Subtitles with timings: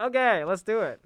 [0.00, 1.00] Okay, let's do it.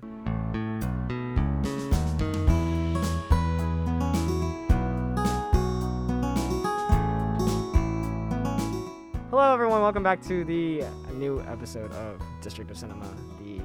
[9.30, 9.80] Hello, everyone.
[9.80, 10.84] Welcome back to the
[11.14, 13.06] new episode of District of Cinema,
[13.40, 13.60] the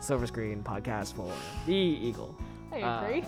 [0.00, 1.32] silver screen podcast for
[1.66, 2.36] the Eagle.
[2.70, 3.24] I Uh, agree.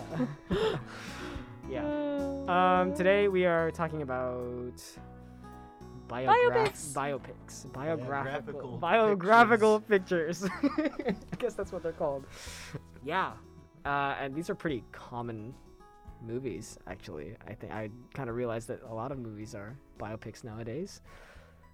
[1.69, 1.83] yeah.
[2.51, 4.81] Um, today we are talking about
[6.11, 6.91] Biopics.
[6.91, 10.43] biopics, biographical, Biographical biographical pictures.
[10.61, 12.25] I guess that's what they're called.
[13.03, 13.31] Yeah,
[13.85, 15.53] uh, and these are pretty common
[16.21, 16.77] movies.
[16.87, 21.01] Actually, I think I kind of realized that a lot of movies are biopics nowadays.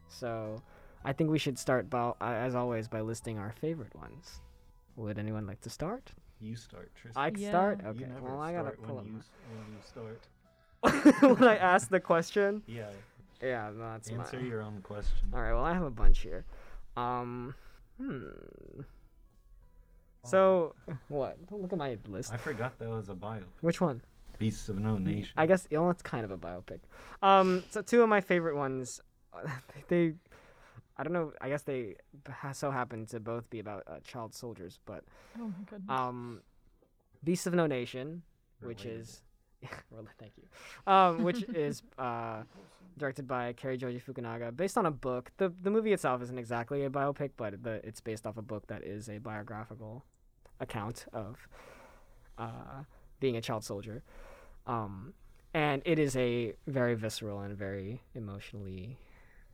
[0.07, 0.61] So,
[1.03, 4.39] I think we should start, by, as always, by listing our favorite ones.
[4.97, 6.11] Would anyone like to start?
[6.39, 7.23] You start, Tristan.
[7.23, 7.49] I Yeah.
[7.49, 7.81] start.
[7.81, 8.05] You Okay.
[8.05, 9.11] never Well, I gotta start pull when up.
[9.11, 9.21] you,
[9.57, 10.27] when you start.
[11.39, 12.61] when I ask the question.
[12.67, 12.91] Yeah.
[13.41, 14.23] Yeah, no, that's my.
[14.23, 15.27] Answer your own question.
[15.33, 15.53] All right.
[15.53, 16.45] Well, I have a bunch here.
[16.95, 17.53] Um,
[18.01, 18.21] hmm.
[20.25, 20.75] So,
[21.07, 21.37] what?
[21.47, 22.33] Don't Look at my list.
[22.33, 23.43] I forgot that was a bio.
[23.61, 24.01] Which one?
[24.39, 25.31] Beasts of No Nation.
[25.37, 26.79] I guess you know, it's kind of a biopic.
[27.21, 29.01] Um, so two of my favorite ones,
[29.87, 30.13] they,
[30.97, 31.33] I don't know.
[31.41, 31.95] I guess they
[32.53, 35.03] so happen to both be about uh, child soldiers, but
[35.39, 35.89] oh my goodness.
[35.89, 36.41] um,
[37.23, 38.21] Beasts of No Nation,
[38.61, 39.26] which is, well,
[40.19, 42.43] thank you, um, which is uh,
[42.97, 45.31] directed by Cary Joji Fukunaga, based on a book.
[45.37, 48.67] the The movie itself isn't exactly a biopic, but the, it's based off a book
[48.67, 50.03] that is a biographical
[50.59, 51.47] account of
[52.37, 52.83] uh,
[53.19, 54.03] being a child soldier.
[54.65, 55.13] Um,
[55.53, 58.97] and it is a very visceral and very emotionally,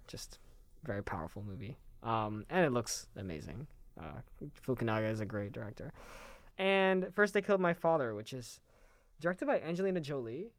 [0.07, 0.39] just
[0.83, 1.77] very powerful movie.
[2.01, 3.67] Um, and it looks amazing.
[3.99, 4.21] Uh,
[4.67, 5.91] Fukunaga is a great director.
[6.57, 8.59] And First They Killed My Father, which is
[9.23, 10.51] directed by Angelina Jolie,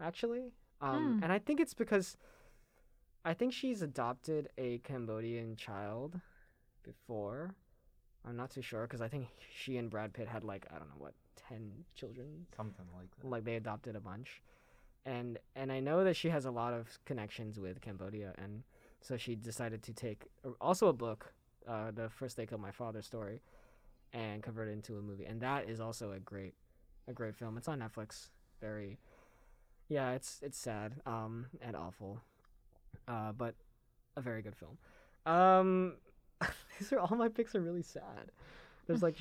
[0.00, 0.52] actually.
[0.80, 1.22] Um, Hmm.
[1.24, 2.16] And I think it's because
[3.24, 6.20] I think she's adopted a Cambodian child
[6.82, 7.54] before.
[8.26, 9.26] I'm not too sure because I think
[9.60, 11.14] she and Brad Pitt had like I don't know what
[11.48, 13.26] ten children Something like that.
[13.28, 14.42] like they adopted a bunch
[15.06, 18.62] and and i know that she has a lot of connections with cambodia and
[19.00, 20.26] so she decided to take
[20.60, 21.32] also a book
[21.66, 23.40] uh, the first they killed my father story
[24.12, 26.54] and convert it into a movie and that is also a great
[27.10, 28.28] a great film it's on netflix
[28.60, 28.98] very
[29.88, 32.20] yeah it's it's sad um and awful
[33.08, 33.54] uh but
[34.16, 34.78] a very good film
[35.26, 35.94] um
[36.78, 38.30] these are all my picks are really sad
[38.86, 39.18] there's like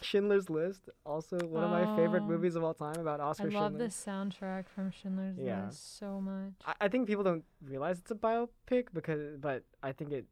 [0.00, 2.26] Schindler's List, also one of my favorite Oh.
[2.26, 3.48] movies of all time about Oscar.
[3.48, 3.78] I love Schindler.
[3.88, 5.64] the soundtrack from Schindler's Yeah.
[5.64, 6.52] List so much.
[6.64, 10.26] I, I think people don't realize it's a biopic because, but I think it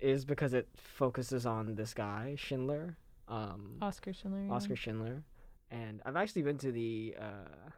[0.00, 2.96] is because it focuses on this guy Schindler,
[3.28, 4.44] um, Oscar Schindler.
[4.46, 4.52] yeah.
[4.52, 5.22] Oscar Schindler,
[5.70, 7.70] and I've actually been to the, uh,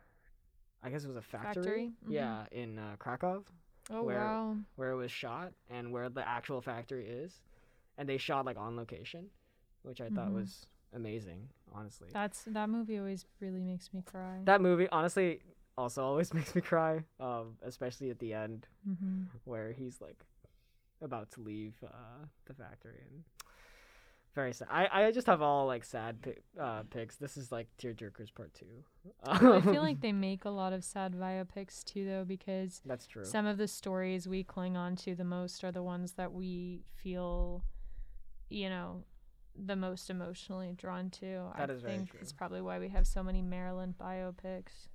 [0.83, 1.93] I guess it was a factory, Factory?
[2.07, 2.13] Mhm.
[2.13, 3.45] yeah, in uh, Krakow,
[3.91, 4.57] Oh where- wow.
[4.77, 7.41] where it was shot and where the actual factory is,
[7.99, 9.31] and they shot like on location,
[9.83, 10.35] which I thought Mhm.
[10.35, 12.09] was amazing, honestly.
[12.13, 14.43] That's that movie always really makes me cry.
[14.45, 15.43] That movie, honestly,
[15.77, 20.25] also always makes me cry, um, especially at the end hmm where he's like
[21.03, 23.25] about to leave uh, the factory and
[24.35, 24.69] very sad.
[24.71, 27.17] I, I just have all like sad pi- uh, picks.
[27.17, 28.85] This is like tearjerkers part two.
[29.25, 33.25] I feel like they make a lot of sad biopics too, though, because that's true.
[33.25, 36.83] some of the stories we cling on to the most are the ones that we
[36.95, 37.65] feel,
[38.49, 39.05] you know,
[39.57, 41.51] the most emotionally drawn to.
[41.57, 42.21] That I is very think true.
[42.23, 44.89] it's probably why we have so many Maryland biopics.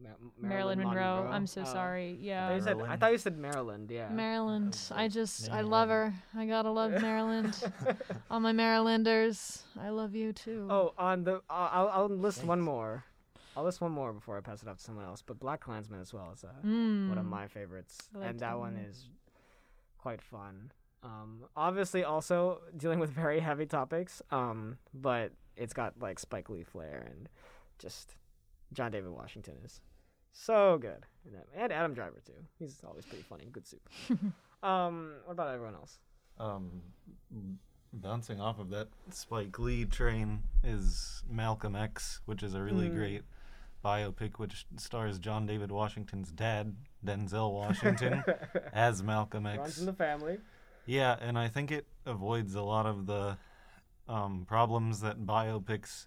[0.00, 0.10] Ma-
[0.40, 1.28] Marilyn, Monroe.
[1.30, 1.64] I'm so Oh.
[1.64, 2.10] sorry.
[2.10, 2.60] I thought, Yeah.
[2.60, 3.90] said, I thought you said Maryland.
[3.90, 4.08] Yeah.
[4.10, 4.78] Maryland.
[4.92, 6.14] I like just, I love her.
[6.34, 7.54] I gotta love Maryland.
[8.30, 10.68] All my Marylanders, I love you too.
[10.70, 13.04] oh, on the uh, I'll I'll list one more.
[13.56, 15.20] I'll list one more before I pass it off to someone else.
[15.20, 17.08] But Black Klansman as well is uh, mm.
[17.08, 18.84] one of my favorites, like and that that one one.
[18.84, 19.08] is
[19.98, 20.70] quite fun.
[21.02, 26.62] Um, obviously, also dealing with very heavy topics, um, but it's got like Spike Lee
[26.62, 27.28] flair and
[27.80, 28.14] just
[28.72, 29.80] John David Washington is
[30.44, 31.04] so good,
[31.56, 32.32] and Adam Driver too.
[32.58, 33.88] He's always pretty funny, good soup.
[34.62, 35.98] um, what about everyone else?
[36.38, 36.82] Um,
[37.92, 42.94] bouncing off of that Spike Lee train is Malcolm X, which is a really Mm.
[42.94, 43.22] great
[43.84, 46.74] biopic, which stars John David Washington's dad,
[47.04, 48.22] Denzel Washington,
[48.72, 49.58] as Malcolm X.
[49.58, 49.78] Runs X.
[49.80, 50.38] in the family.
[50.86, 53.36] Yeah, and I think it avoids a lot of the
[54.08, 56.06] um, problems that biopics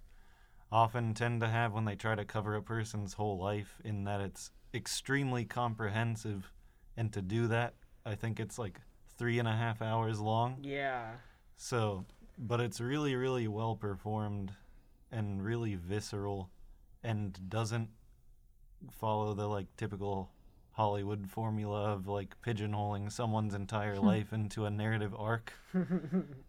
[0.71, 4.21] often tend to have when they try to cover a person's whole life, in that
[4.21, 6.51] it's extremely comprehensive.
[6.95, 7.73] And to do that,
[8.05, 8.79] I think it's like
[9.17, 10.57] three and a half hours long.
[10.63, 11.11] Yeah,
[11.57, 12.05] So,
[12.37, 14.53] but it's really, really well performed
[15.11, 16.49] and really visceral
[17.03, 17.89] and doesn't
[18.91, 20.31] follow the like typical
[20.81, 25.53] Hollywood formula of like pigeonholing someone's entire life into a narrative arc.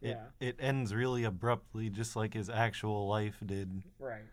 [0.01, 0.25] It, yeah.
[0.41, 3.83] it ends really abruptly, just like his actual life did.
[4.01, 4.25] Right.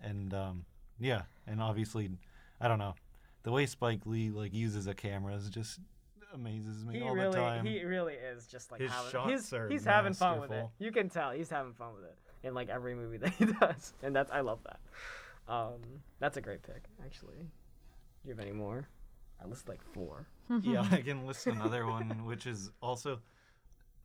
[0.00, 0.64] And um,
[0.98, 2.10] yeah, and obviously,
[2.60, 2.94] I don't know,
[3.42, 5.78] the way Spike Lee like uses a camera is just
[6.34, 7.66] amazes me He all really, the time.
[7.66, 10.54] he really is just like His having, shots he's, are he's having fun with it.
[10.54, 10.72] masterful.
[10.78, 13.92] You can tell he's having fun with it in like every movie that he does,
[14.02, 14.80] and that's I love that.
[15.46, 15.80] Um,
[16.20, 17.36] that's a great pick, actually.
[17.36, 18.88] Do you have any more?
[19.42, 20.26] I listed like four.
[20.62, 23.20] yeah, I can list another one, which is also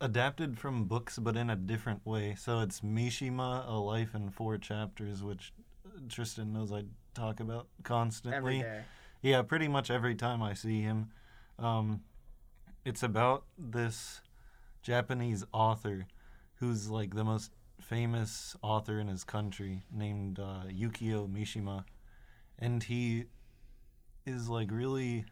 [0.01, 2.35] adapted from books, but in a different way.
[2.37, 5.53] So it's Mishima: A Life in Four Chapters, which
[5.85, 8.37] uh, Tristan knows I talk about constantly.
[8.37, 8.81] Every day.
[9.21, 11.09] Yeah, pretty much every time I see him.
[11.59, 12.01] Um,
[12.85, 14.21] it's about this
[14.81, 16.07] Japanese author
[16.55, 17.51] who's like the most
[17.81, 21.83] famous author in his country, named uh, Yukio Mishima,
[22.57, 23.25] and he
[24.27, 25.25] is like really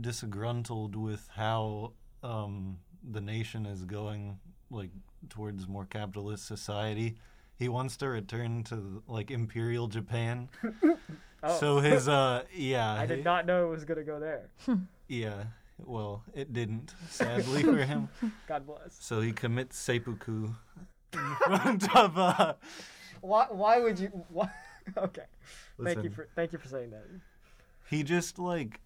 [0.00, 1.92] disgruntled with how
[2.22, 2.78] um,
[3.10, 4.38] the nation is going
[4.70, 4.90] like
[5.28, 7.16] towards more capitalist society.
[7.58, 10.48] He wants to return to like imperial Japan.
[11.40, 14.48] Oh, So his uh yeah I did not know it was gonna go there.
[15.06, 15.44] yeah
[15.78, 18.08] well it didn't sadly for him.
[18.48, 18.96] God bless.
[18.98, 20.48] So he commits seppuku
[21.12, 22.54] in front of uh
[23.20, 23.46] Why?
[23.50, 24.08] Why would you?
[24.30, 24.50] Why?
[24.96, 25.26] okay.
[25.80, 27.06] Thank you for thank you for saying that.
[27.88, 28.80] He just like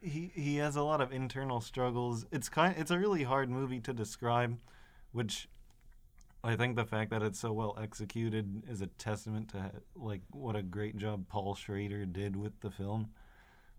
[0.00, 2.26] he he has a lot of internal struggles.
[2.32, 4.58] It's kind it's a really hard movie to describe,
[5.12, 5.48] which
[6.44, 10.56] I think the fact that it's so well executed is a testament to like what
[10.56, 13.10] a great job Paul Schrader did with the film.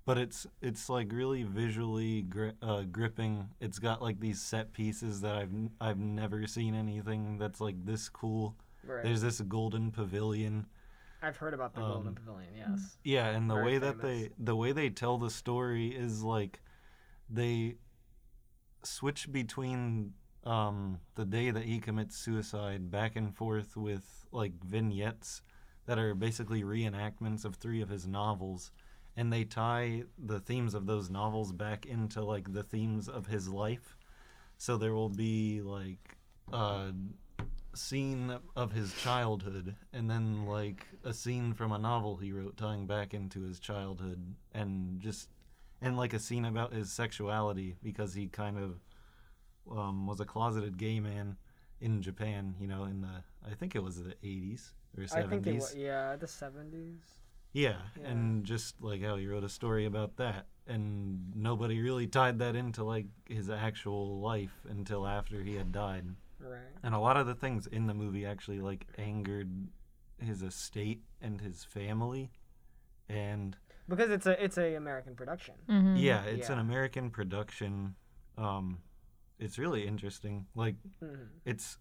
[0.06, 3.50] But it's it's like really visually gri- uh, gripping.
[3.62, 7.86] It's got like these set pieces that I've n- I've never seen anything that's like
[7.86, 8.56] this cool.
[8.86, 9.04] Right.
[9.04, 10.66] There's this golden pavilion.
[11.24, 12.54] I've heard about the Golden um, Pavilion.
[12.56, 12.98] Yes.
[13.04, 16.62] Yeah, and the Very way that they the way they tell the story is like
[17.30, 17.75] they
[18.84, 25.42] switch between um the day that he commits suicide back and forth with like vignettes
[25.86, 28.72] that are basically reenactments of three of his novels
[29.16, 33.48] and they tie the themes of those novels back into like the themes of his
[33.48, 33.96] life
[34.58, 36.18] so there will be like
[36.52, 36.92] uh
[37.75, 42.86] scene of his childhood and then like a scene from a novel he wrote tying
[42.86, 45.30] back into his childhood and just
[45.81, 48.80] and like a scene about his sexuality because he kind of
[49.78, 51.38] um, was a closeted gay man
[51.81, 55.18] in Japan, you know, in the I think it was the 80s or 70s.
[55.18, 57.02] I think yeah the seventies.
[57.52, 58.10] Yeah, Yeah.
[58.10, 62.56] and just like how he wrote a story about that, and nobody really tied that
[62.56, 66.06] into like his actual life until after he had died.
[66.44, 66.62] Right.
[66.84, 69.50] And a lot of the things in the movie actually like angered
[70.19, 72.31] his estate and his family.
[73.10, 73.57] And
[73.88, 75.56] Because it's a it's a American production.
[75.68, 75.95] Mhm.
[76.01, 77.95] yeah, it's an American production.
[78.38, 78.80] Um
[79.40, 80.48] it's really interesting.
[80.56, 81.28] Like Mhm.
[81.45, 81.78] it's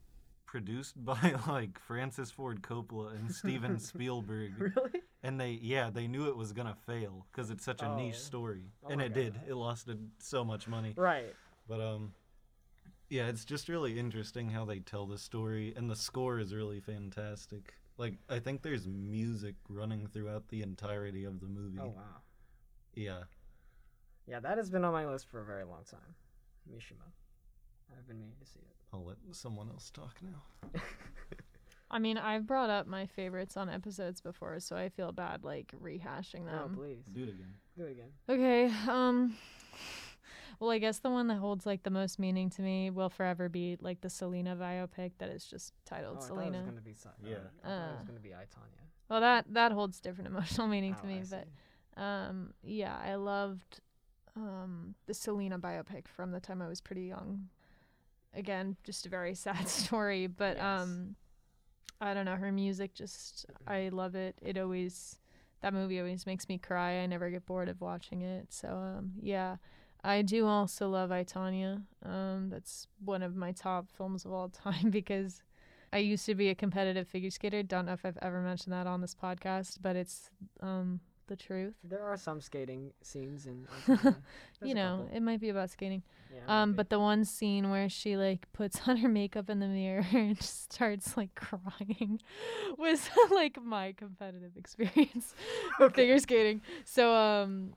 [0.47, 4.53] produced by like Francis Ford Coppola and Steven Spielberg.
[4.58, 5.03] Really?
[5.23, 8.15] And they yeah, they knew it was going to fail cuz it's such a niche
[8.17, 8.19] Oh.
[8.19, 8.65] story.
[8.85, 9.41] Oh and my it did.
[9.47, 9.88] It lost
[10.19, 10.93] so much money.
[10.97, 11.35] Right.
[11.69, 12.12] But um
[13.12, 16.81] yeah, it's just really interesting how they tell the story and the score is really
[16.81, 17.75] fantastic.
[17.99, 21.79] Like I think there's music running throughout the entirety of the movie.
[21.79, 22.23] Oh wow.
[22.94, 23.25] Yeah.
[24.26, 26.14] Yeah, that has been on my list for a very long time.
[26.73, 27.05] Mishima.
[27.94, 28.75] I've been meaning to see it.
[28.94, 30.81] I'll let someone else talk now.
[31.91, 35.75] I mean, I've brought up my favorites on episodes before, so I feel bad like
[35.84, 36.75] rehashing Oh, them.
[36.75, 37.05] please.
[37.13, 37.55] Do it again.
[37.77, 38.10] Do it again.
[38.31, 38.72] Okay.
[38.91, 39.37] Um.
[40.63, 43.49] Well, I guess the one that holds like the most meaning to me will forever
[43.49, 46.57] be like the Selena biopic that is just Oh, titled I thought it Selena.
[46.59, 47.31] was gonna be Sa- Yeah.
[47.65, 48.05] I thought it was Uh.
[48.07, 48.87] gonna be I Tonya.
[49.09, 51.49] Well, that that holds different emotional meaning to Oh, me, I but
[51.97, 52.01] see.
[52.01, 53.81] um, yeah, I loved
[54.37, 57.49] um the Selena biopic from the time I was pretty young.
[58.33, 60.81] Again, just a very sad story, but Yes.
[60.83, 61.17] um,
[62.01, 62.37] I don't know.
[62.37, 64.37] Her music just, I love it.
[64.41, 65.19] It always,
[65.61, 66.99] that movie always makes me cry.
[67.01, 68.53] I never get bored of watching it.
[68.53, 69.57] So um, yeah,
[70.05, 71.82] I do also love I Tonya.
[72.05, 75.43] Um, that's one of my top films of all time because
[75.93, 77.63] I used to be a competitive figure skater.
[77.63, 80.31] Don't know if I've ever mentioned that on this podcast, but it's
[80.61, 81.75] um the truth.
[81.85, 83.67] There are some skating scenes in.
[83.89, 84.03] I Tonya.
[84.03, 86.03] There's you know, it might be about skating.
[86.35, 89.67] Yeah, Um, but the one scene where she like puts on her makeup in the
[89.69, 92.21] mirror and just starts like crying
[92.77, 95.35] was like my competitive experience
[95.79, 96.61] with figure skating.
[96.85, 97.75] So um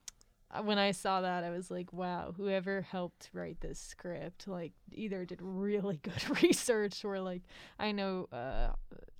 [0.61, 5.25] when I saw that I was like, wow, whoever helped write this script like either
[5.25, 7.43] did really good research or like
[7.79, 8.69] I know uh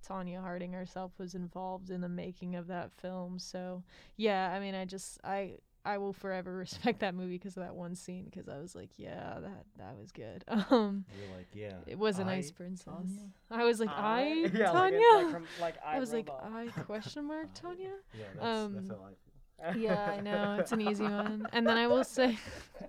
[0.08, 3.40] Tonya Harding herself was involved in the making of that film.
[3.40, 3.84] So
[4.18, 5.56] yeah, I mean I just I
[5.88, 8.26] I will forever respect that movie because of that one scene.
[8.26, 10.44] Because I was like, yeah, that that was good.
[10.48, 11.74] Um, You're like, yeah.
[11.86, 12.86] it was a I- nice princess.
[12.86, 13.30] Tanya?
[13.52, 14.98] I was like, I, yeah, Tanya.
[15.14, 17.90] Like, like, from, like I, I was like, I question mark Tanya.
[18.18, 19.10] Yeah, that's, that's Um, how I.
[19.76, 21.48] Yeah, I know it's an easy one.
[21.54, 22.38] And then I will say,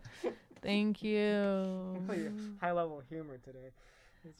[0.62, 1.00] thank Oh,
[2.12, 2.56] you.
[2.60, 3.70] High level humor today.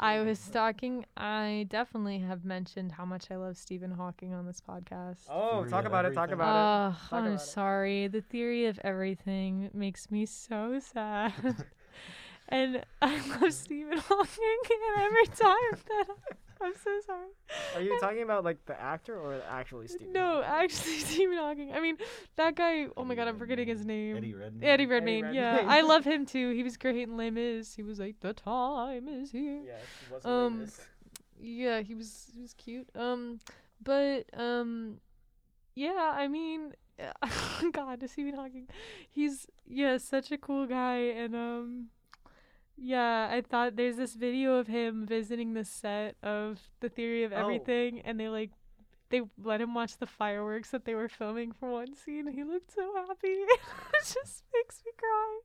[0.00, 0.52] I was good.
[0.52, 1.06] talking.
[1.16, 5.18] I definitely have mentioned how much I love Stephen Hawking on this podcast.
[5.30, 6.12] Oh, Theory talk of about it.
[6.14, 6.40] Talk everything.
[6.40, 6.96] about it.
[6.96, 7.40] Oh, Talk I'm about it.
[7.44, 8.08] sorry.
[8.08, 11.32] The theory of everything makes me so sad.
[12.48, 14.58] and I love Stephen Hawking,
[14.96, 17.28] and every time that I'm so sorry.
[17.74, 20.12] Are you talking about like the actor or actually Stephen?
[20.12, 20.64] No, Hawking?
[20.64, 21.72] actually, Stephen Hawking.
[21.72, 21.96] I mean,
[22.36, 22.86] that guy.
[22.96, 24.16] Oh my Eddie God, I'm forgetting his name.
[24.16, 24.68] Eddie Redmayne.
[24.70, 25.34] Eddie Redmayne.
[25.34, 25.70] Yeah, Redmayne.
[25.70, 26.50] I love him too.
[26.50, 27.74] He was great in Les Mis.
[27.74, 29.60] He was like, the time is here.
[29.64, 30.80] Yes, he was Um, famous.
[31.38, 33.38] yeah he was he was cute um
[33.82, 34.96] but um
[35.74, 36.72] yeah i mean
[37.72, 38.66] god stephen hawking
[39.10, 41.88] he's yeah such a cool guy and um
[42.76, 47.32] yeah i thought there's this video of him visiting the set of the theory of
[47.32, 47.36] Oh.
[47.36, 48.50] everything and they like
[49.08, 52.42] they let him watch the fireworks that they were filming for one scene and he
[52.44, 53.60] looked so happy it
[54.00, 55.38] just makes me cry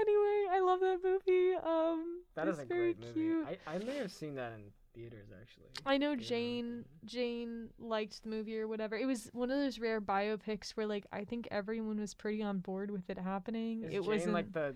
[0.00, 3.12] anyway i love that movie um That is a very great movie.
[3.12, 4.62] cute I, I may have seen that in
[4.94, 5.66] theaters actually.
[5.84, 6.16] I know.
[6.16, 8.96] Jane Jane liked the movie or whatever.
[8.96, 12.60] It was one of those rare biopics where like I think everyone was pretty on
[12.60, 13.82] board with it happening.
[13.82, 14.74] Is it wasn't like the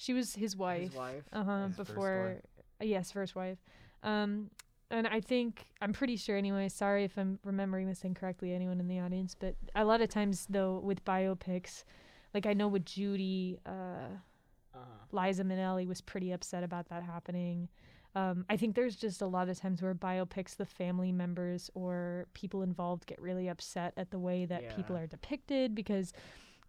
[0.00, 0.88] she was his wife.
[0.90, 1.24] his wife?
[1.32, 1.66] Uh huh.
[1.66, 2.36] His first Before
[2.80, 3.58] uh, yes, first wife.
[4.02, 4.50] Um
[4.90, 8.88] and I think I'm pretty sure anyway, sorry if I'm remembering this incorrectly, anyone in
[8.88, 11.84] the audience, but a lot of times though with biopics,
[12.34, 14.16] like I know with Judy, uh
[14.74, 15.02] Uh-huh.
[15.12, 17.68] Liza Minnelli was pretty upset about that happening.
[18.14, 22.26] Um, I think there's just a lot of times where biopics, the family members or
[22.34, 26.12] people involved get really upset at the way that people are depicted because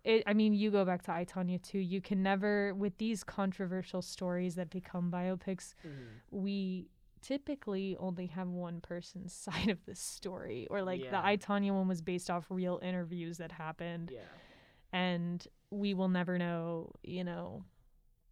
[0.03, 1.79] it, I mean, you go back to I, Tonya too.
[1.79, 6.08] You can never, with these controversial stories that become biopics, Mhm.
[6.31, 6.89] we
[7.22, 10.67] typically only have one person's side of the story.
[10.72, 11.22] Or like the Yeah.
[11.24, 14.22] I, Tonya one was based off real interviews that happened Yeah.
[14.91, 17.63] and we will never know, you know,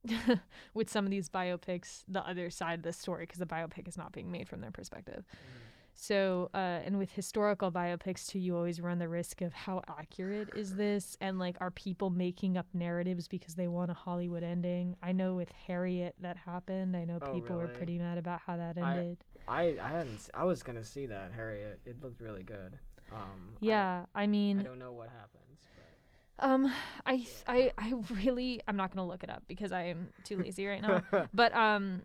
[0.73, 3.97] with some of these biopics, the other side of the story because the biopic is
[3.97, 5.25] not being made from their perspective.
[5.31, 5.68] Mhm.
[6.01, 10.49] So, uh, and with historical biopics too, you always run the risk of how accurate
[10.55, 14.95] is this, and like, are people making up narratives because they want a Hollywood ending?
[15.03, 16.95] I know with Harriet that happened.
[16.95, 19.17] I know Oh, people were pretty mad about how that ended.
[19.45, 20.29] I I hadn't.
[20.33, 21.81] I was gonna see that Harriet.
[21.85, 22.79] It looked really good.
[23.11, 23.57] Um.
[23.59, 25.59] Yeah, I mean, I, don't know what happens.
[26.39, 26.71] Um,
[27.05, 30.65] I I I really I'm not gonna look it up because I am too lazy
[30.65, 31.03] right now.
[31.33, 32.03] But um,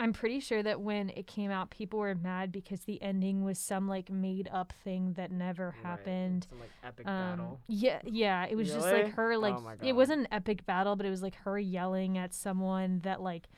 [0.00, 3.58] I'm pretty sure that when it came out, people were mad because the ending was
[3.58, 6.46] some like made up thing that never happened.
[6.48, 7.60] Some like epic Um, battle.
[7.68, 11.04] yeah, yeah, it was just like her like Oh it wasn't an epic battle, but
[11.06, 13.48] it was like her yelling at someone that like,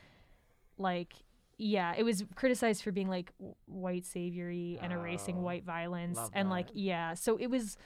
[0.79, 1.15] like.
[1.59, 3.31] Yeah, it was criticized for being like
[3.67, 7.77] white saviory and erasing Oh, white violence and like yeah, so it was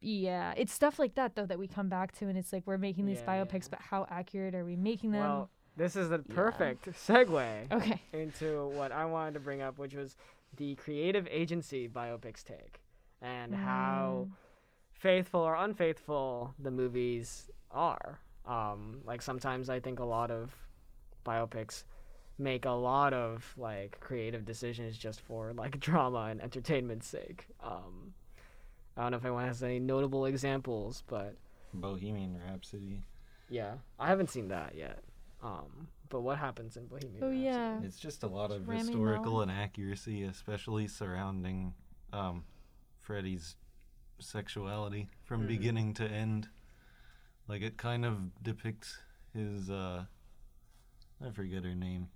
[0.00, 2.76] yeah, it's stuff like that though that we come back to and it's like we're
[2.76, 3.44] making these Yeah, yeah.
[3.44, 5.20] biopics, but how accurate are we making them?
[5.22, 6.34] Well, this is the yeah.
[6.34, 8.00] perfect segue okay.
[8.12, 10.16] into what I wanted to bring up, which was
[10.56, 12.80] the creative agency biopics take
[13.20, 14.32] and how Mm.
[14.92, 18.18] faithful or unfaithful the movies are.
[18.44, 20.54] Um, like sometimes I think a lot of
[21.24, 21.84] biopics
[22.38, 27.46] make a lot of like creative decisions just for like drama and entertainment's sake.
[27.62, 28.14] Um,
[28.96, 31.34] I don't know if anyone has any notable examples, but
[31.72, 33.02] Bohemian Rhapsody.
[33.48, 34.98] yeah, I haven't seen that yet.
[35.42, 37.44] Um, but what happens in Bohemian Oh Rhapsody?
[37.44, 37.80] yeah.
[37.82, 39.48] It's just a lot of Rami historical Malek.
[39.48, 41.74] inaccuracy, especially surrounding
[42.12, 42.44] um,
[43.00, 43.56] Freddie's
[44.20, 45.46] sexuality from Mhm.
[45.48, 46.48] beginning to end.
[47.48, 49.00] Like it kind of depicts
[49.32, 50.04] his uh
[51.24, 52.08] I forget her name.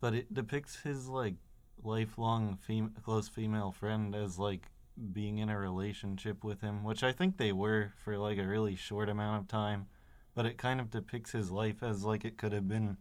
[0.00, 1.34] But it depicts his like
[1.82, 4.70] lifelong fem- close female friend as like
[5.12, 8.74] being in a relationship with him, which I think they were for like a really
[8.76, 9.88] short amount of time.
[10.36, 12.98] But it kind of depicts his life as like it could have been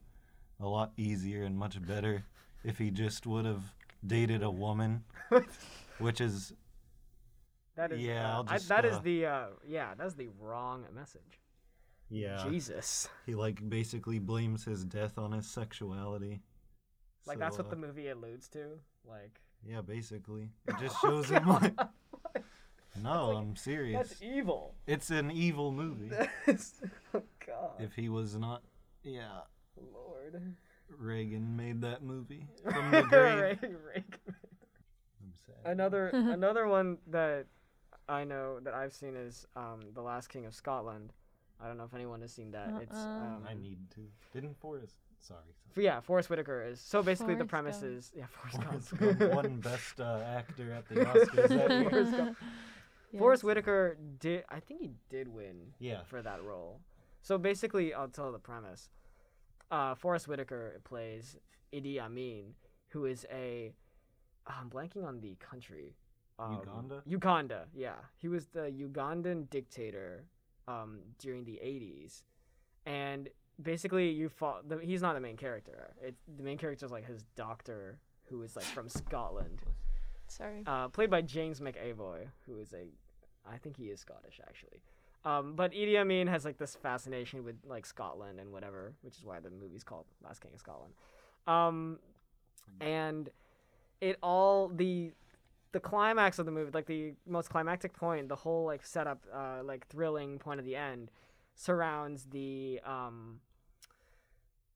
[0.60, 2.24] a lot easier and much better
[2.64, 3.62] if he just would have
[4.08, 5.04] dated a woman,
[6.00, 6.54] which is
[7.76, 10.30] That is Yeah, uh, I'll I, just, that is uh, the uh, yeah, that's the
[10.40, 11.42] wrong message.
[12.10, 12.44] yeah.
[12.50, 13.10] Jesus.
[13.26, 16.42] He like basically blames his death on his sexuality.
[17.28, 18.80] Like So, that's what uh, the movie alludes to.
[19.04, 20.50] Like Yeah, basically.
[20.68, 21.74] It just shows him like
[23.02, 24.10] No, like- I'm serious.
[24.10, 24.74] that's evil.
[24.88, 26.12] It's an evil movie.
[27.14, 28.62] Oh God, if he was not
[29.04, 29.42] yeah,
[29.94, 30.56] Lord.
[30.98, 33.60] Reagan made that movie from the grave.
[33.62, 35.72] Ray- Ray- I'm sad.
[35.72, 37.46] another another one that
[38.10, 41.14] I know that I've seen is um, The Last King of Scotland.
[41.64, 42.70] I don't know if anyone has seen that.
[42.82, 43.06] It's Uh-uh.
[43.08, 44.02] um, I need to.
[44.34, 44.96] Didn't Forrest?
[45.22, 45.40] Sorry.
[45.76, 46.80] f- yeah, Forest Whitaker is.
[46.82, 47.98] So basically, the premise Gump.
[47.98, 49.20] is yeah, Forrest Forrest Gump.
[49.20, 52.36] Gump won Best uh, Actor at the Oscars that year.
[53.18, 53.20] Forrest Yes.
[53.20, 54.44] Forest Whitaker did.
[54.50, 56.04] I think he did win Yeah.
[56.04, 56.82] for that role.
[57.22, 58.90] So basically, I'll tell the premise.
[59.72, 61.38] Uh, Forest Whitaker plays
[61.74, 62.54] Idi Amin,
[62.90, 63.74] who is a.
[64.48, 65.96] I'm blanking on the country.
[66.38, 67.02] Um, Uganda?
[67.06, 67.96] Uganda, yeah.
[68.18, 70.26] He was the Ugandan dictator
[70.68, 72.24] um, during the 80s.
[72.86, 73.30] And
[73.62, 74.60] basically, you fall.
[74.68, 75.94] The, he's not the main character.
[76.02, 79.62] It's the main character is like his doctor, who is like from Scotland,
[80.28, 80.62] Sorry.
[80.68, 82.90] uh, played by James McAvoy, who is a,
[83.50, 84.82] I think he is Scottish actually.
[85.24, 89.26] Um, but Idi Amin has like this fascination with like Scotland and whatever, which is
[89.26, 90.94] why the movie's called Last King of Scotland.
[91.48, 92.00] Um,
[92.80, 93.30] and
[94.02, 95.12] it all the
[95.72, 99.62] the climax of the movie, like the most climactic point, the whole like setup, uh,
[99.64, 101.12] like thrilling point of the end,
[101.56, 103.40] surrounds the um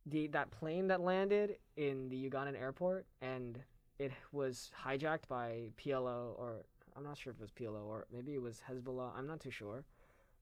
[0.05, 3.59] the that plane that landed in the Ugandan airport, and
[3.99, 6.63] it was hijacked by PLO or
[6.96, 9.12] I'm not sure if it was PLO or maybe it was Hezbollah.
[9.17, 9.84] I'm not too sure,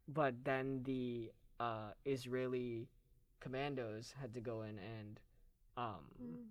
[0.07, 2.87] but then the uh, Israeli
[3.39, 5.19] commandos had to go in and
[5.77, 6.45] um, Mm.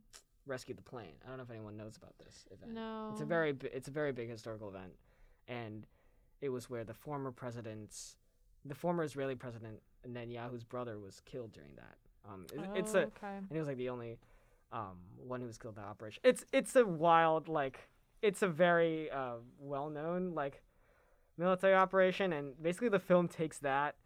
[0.47, 1.15] rescue the plane.
[1.25, 2.73] I don't know if anyone knows about this event.
[2.75, 3.09] No.
[3.13, 4.93] It's a very it's a very big historical event,
[5.49, 5.87] and
[6.41, 8.17] it was where the former president's,
[8.65, 11.97] the former Israeli president Netanyahu's brother was killed during that.
[12.29, 13.37] Um, it- it's Oh, a okay.
[13.39, 14.19] and he was like the only
[14.73, 16.21] um, one who was killed in that operation.
[16.25, 17.89] It's it's a wild like
[18.23, 20.63] it's a very uh, well known like
[21.39, 23.97] military operation, and basically the film takes that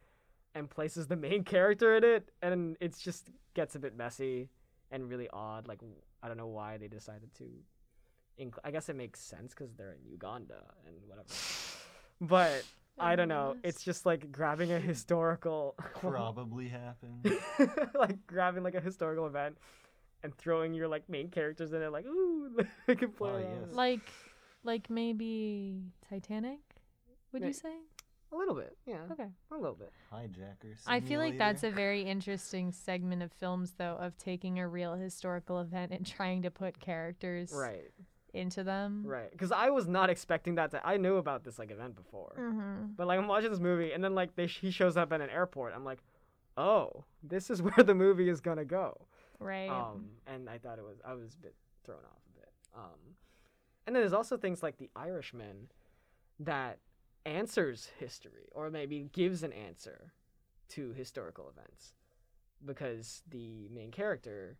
[0.54, 4.48] and places the main character in it, and it just gets a bit messy
[4.90, 5.68] and really odd.
[5.68, 5.80] Like
[6.22, 7.44] I don't know why they decided to.
[8.40, 11.28] Inc- I guess it makes sense because they're in Uganda and whatever.
[12.22, 12.64] But
[12.98, 13.56] I don't know.
[13.62, 17.30] It's just like grabbing a historical Probably happened.
[17.94, 19.58] like grabbing like a historical event
[20.22, 22.50] and throwing your like main characters in it like ooh
[22.86, 23.72] they can play yes.
[23.74, 24.00] Like,
[24.64, 26.58] like maybe Titanic.
[27.32, 27.74] Would May- you say?
[28.32, 29.26] a little bit yeah Okay.
[29.50, 30.82] a little bit Hijackers.
[30.86, 34.94] I feel like that's a very interesting segment of films, though, of taking a real
[34.94, 37.90] historical event and trying to put characters right
[38.32, 39.02] into them.
[39.04, 42.32] right because i was not expecting that to i knew about this like event before
[42.38, 42.92] Mm-hmm.
[42.96, 45.28] but like i'm watching this movie and then like they he shows up at an
[45.30, 45.98] airport i'm like
[46.56, 48.96] oh this is where the movie is gonna go
[49.40, 49.68] Right.
[49.70, 53.16] um and i thought it was i was a bit thrown off a bit um
[53.86, 55.68] and then there's also things like the irishman
[56.38, 56.78] that
[57.26, 60.12] answers history or maybe gives an answer
[60.68, 61.92] to historical events
[62.64, 64.56] because the main character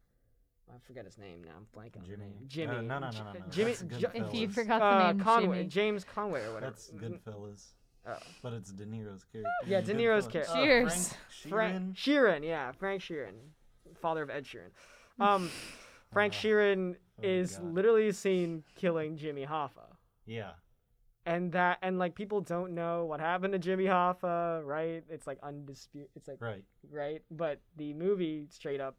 [0.71, 2.25] i forget his name now i'm blanking on Jimmy.
[2.27, 4.53] Uh, jimmy no, no, no, no, no, jimmy if you Goodfellas.
[4.55, 5.69] forgot the uh, name, conway Jimmy.
[5.69, 7.67] james conway or whatever That's Goodfellas.
[8.07, 8.17] oh.
[8.43, 9.51] But it's De Niro's character.
[9.67, 10.53] Yeah, De Niro's character.
[10.53, 11.15] Uh, Cheers.
[11.49, 12.41] Frank Frank Sheeran.
[12.41, 13.35] Sheeran, yeah, Frank Sheeran,
[14.01, 14.71] father of Ed Sheeran.
[15.19, 15.51] Um,
[16.13, 17.75] Frank Uh, Sheeran oh is God.
[17.75, 20.55] literally seen killing Jimmy Hoffa, Yeah.
[21.27, 25.05] and that and like people don't know what happened to Jimmy Hoffa, right?
[25.09, 26.11] It's like undisputed.
[26.17, 26.65] It's like Right.
[26.91, 28.97] right, but the movie straight up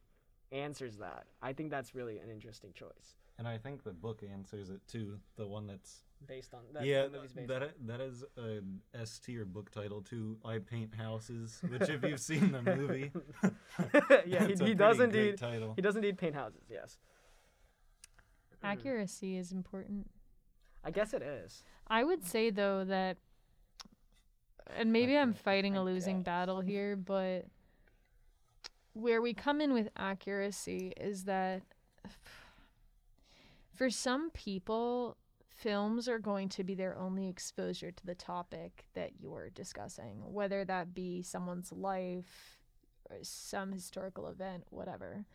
[0.52, 1.28] answers that.
[1.42, 5.20] I think that's really an interesting choice And I think the book answers it too.
[5.36, 6.86] The one that's based on that.
[6.86, 7.70] yeah, the movie's based that on.
[7.70, 8.60] i- that is a
[8.98, 10.38] S tier book title too.
[10.46, 13.12] I paint houses, which if you've seen the movie,
[14.26, 15.38] yeah, he, it's a he does pretty great indeed.
[15.38, 15.74] title.
[15.76, 16.62] He does indeed paint houses.
[16.70, 16.98] Yes,
[18.64, 20.10] Accuracy is important.
[20.84, 21.64] I guess it is.
[21.88, 23.18] I would say though that,
[24.76, 26.26] and maybe I'm fighting a losing guess.
[26.26, 27.46] battle here, but
[28.94, 31.64] where we come in with accuracy is that
[33.74, 35.18] for some people,
[35.62, 40.66] films are going to be their only exposure to the topic that you're discussing, whether
[40.66, 42.60] that be someone's life
[43.10, 45.26] or some historical event, whatever.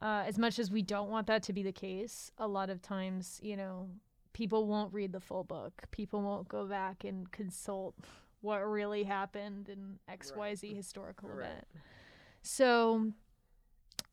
[0.00, 2.82] Uh, as much as we don't want that to be the case, a lot of
[2.82, 3.88] times, you know,
[4.32, 5.72] people won't read the full book.
[5.90, 7.94] People won't go back and consult
[8.40, 11.46] what really happened in XYZ historical Right.
[11.46, 11.66] event.
[12.42, 13.12] So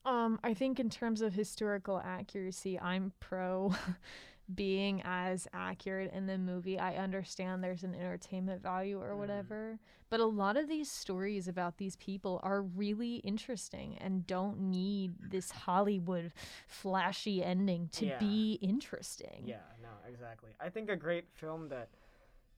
[0.05, 3.73] um I think in terms of historical accuracy, I'm pro
[4.55, 6.77] being as accurate in the movie.
[6.79, 9.17] I understand there's an entertainment value or Mhm.
[9.17, 14.59] whatever, but a lot of these stories about these people are really interesting and don't
[14.59, 16.31] need this Hollywood
[16.67, 18.19] flashy ending to Yeah.
[18.19, 19.43] be interesting.
[19.47, 20.55] Yeah, no, exactly.
[20.59, 21.89] I think a great film that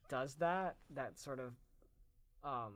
[0.09, 1.53] does that, that sort of
[2.43, 2.73] um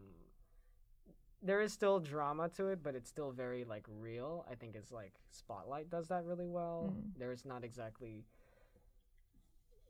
[1.41, 4.43] there is still drama to it, but it's still very like real.
[4.49, 6.95] I think it's like Spotlight does that really well.
[6.95, 7.19] Mm.
[7.19, 8.25] There's not exactly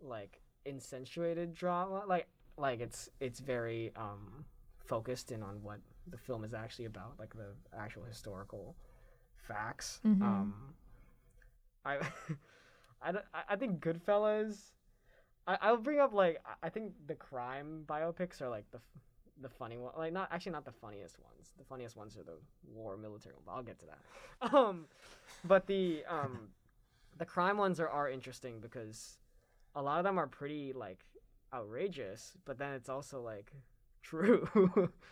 [0.02, 2.04] like incensuated drama.
[2.08, 4.46] Like like it's it's very um
[4.86, 5.80] focused in on what
[6.10, 8.76] the film is actually about, like the actual historical
[9.36, 10.00] facts.
[10.06, 10.22] Mhm.
[10.22, 10.74] Um,
[11.86, 11.98] I,
[13.02, 14.72] I, don't- I- think Goodfellas.
[15.48, 18.80] I I'll bring up like I- think the crime biopics are like the
[19.42, 19.94] the funny one.
[19.98, 21.54] Like not actually not the funniest ones.
[21.58, 22.38] The funniest ones are the
[22.74, 23.36] war military.
[23.46, 24.00] But I'll get to that.
[24.54, 24.86] Um,
[25.46, 26.50] but the um,
[27.18, 29.18] the crime ones are are interesting because
[29.78, 31.00] a lot of them are pretty like
[31.54, 33.52] outrageous, but then it's also like
[34.04, 34.48] true,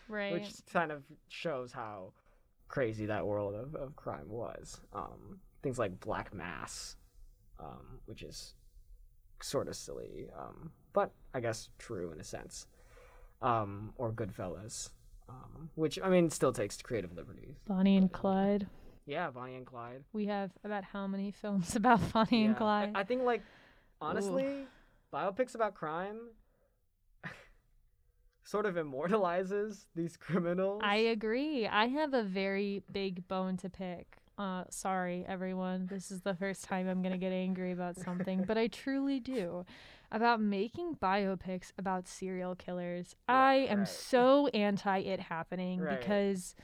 [0.08, 0.32] Right.
[0.32, 2.12] which kind of shows how
[2.68, 4.80] crazy that world of, of crime was.
[4.92, 6.96] Um, things like Black Mass,
[7.60, 8.54] um, which is
[9.42, 12.66] sort of silly, um, but I guess true in a sense.
[13.42, 14.88] Um, or Goodfellas,
[15.28, 17.56] um, which I mean still takes creative liberties.
[17.68, 18.66] Bonnie and Clyde.
[19.04, 20.02] Yeah, Bonnie and Clyde.
[20.14, 22.54] We have about how many films about Bonnie and Yeah.
[22.54, 22.92] I- Clyde?
[22.94, 23.42] I, think like
[24.00, 24.66] honestly,
[25.12, 26.18] biopics about crime
[28.44, 30.80] sort of immortalizes these criminals.
[30.84, 31.66] I agree.
[31.66, 34.18] I have a very big bone to pick.
[34.38, 35.86] Uh, sorry, everyone.
[35.86, 39.64] This is the first time I'm gonna get angry about something, but I truly do.
[40.12, 43.16] About making biopics about serial killers.
[43.26, 43.88] I am right.
[43.88, 45.98] so anti it happening Right.
[45.98, 46.54] because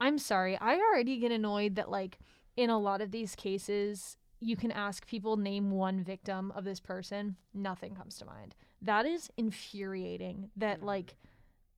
[0.00, 0.58] I'm sorry.
[0.58, 2.18] I already get annoyed that like
[2.56, 6.80] in a lot of these cases, you can ask people name one victim of this
[6.80, 8.54] person, nothing comes to mind.
[8.82, 10.50] That is infuriating.
[10.56, 10.84] That Mhm.
[10.84, 11.16] like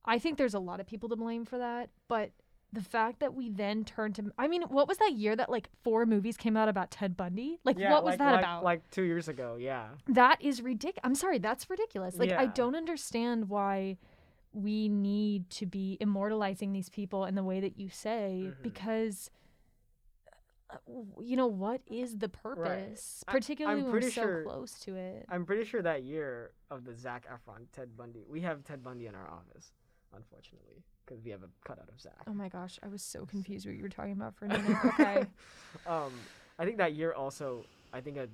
[0.05, 2.31] I think there's a lot of people to blame for that, but
[2.71, 5.69] the fact that we then turn to I mean, what was that year that like
[5.83, 7.59] four movies came out about Ted Bundy?
[7.63, 8.63] Like Yeah, what was like- that like- about?
[8.63, 9.89] Like two years ago, yeah.
[10.07, 11.01] that is ridiculous.
[11.03, 12.17] I'm sorry, that's ridiculous.
[12.17, 13.97] Like I don't understand why
[14.53, 18.63] we need to be immortalizing these people in the way that you say Mhm.
[18.63, 19.29] because
[21.21, 23.23] you know what is the purpose?
[23.27, 25.25] I- particularly I'm when we're so sure- close to it.
[25.29, 29.07] I'm pretty sure that year of the Zac Efron Ted Bundy, we have Ted Bundy
[29.07, 29.71] in our office,
[30.15, 32.17] unfortunately, because we have a cutout of Zac.
[32.27, 34.77] oh my gosh i was so confused what you were talking about for a minute.
[34.85, 35.25] Okay.
[35.85, 36.11] Um,
[36.59, 38.27] I think that year also, I think a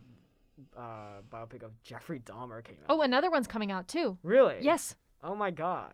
[0.80, 2.86] uh, biopic of Jeffrey Dahmer came out.
[2.90, 4.18] oh another one's coming out too.
[4.24, 4.58] Really?
[4.62, 4.96] yes.
[5.24, 5.94] Oh my God,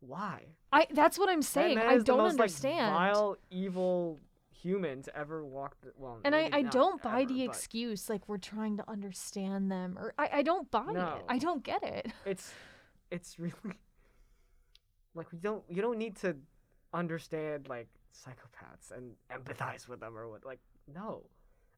[0.00, 0.42] why?
[0.72, 1.78] i that's what i'm saying.
[1.78, 2.94] I don't most, understand.
[2.94, 4.18] Like, vile, evil
[4.64, 5.76] human to ever walk.
[5.82, 8.90] The, well, and I, I don't buy ever, the but excuse like we're trying to
[8.90, 11.16] understand them or I, I don't buy No.
[11.18, 11.24] it.
[11.28, 12.06] I don't get it.
[12.26, 12.52] It's,
[13.10, 13.54] it's really
[15.14, 15.62] like we don't.
[15.68, 16.36] You don't need to
[16.92, 20.44] understand like psychopaths and empathize with them or what.
[20.44, 20.60] Like
[20.92, 21.22] no,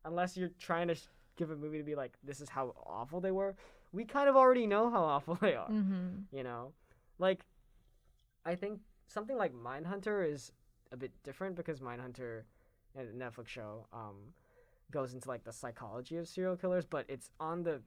[0.04, 3.20] unless you're trying to sh- give a movie to be like this is how awful
[3.20, 3.54] they were.
[3.92, 5.68] We kind of already know how awful they are.
[5.68, 6.36] Mm-hmm.
[6.36, 6.72] you know
[7.18, 7.46] like
[8.44, 10.52] i think something like mindhunter is
[10.92, 12.42] a bit different because mindhunter
[12.98, 14.16] a netflix show um
[14.90, 17.80] goes into like the psychology of serial killers but it's on the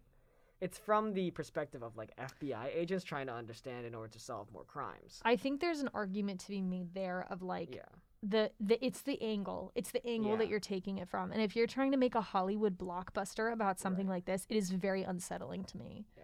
[0.62, 4.52] it's from the perspective of like fbi agents trying to understand in order to solve
[4.52, 7.82] more crimes I think there's an argument to be made there of like yeah
[8.22, 9.72] the the it's the angle.
[9.76, 11.32] It's the angle that you're taking it from.
[11.32, 14.15] And if you're trying to make a Hollywood blockbuster about something Right.
[14.15, 16.06] like this, it is very unsettling to me.
[16.17, 16.24] Yeah.